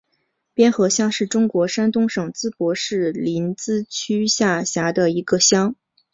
[0.55, 5.75] 边河乡是中国山东省淄博市临淄区下辖的一个乡。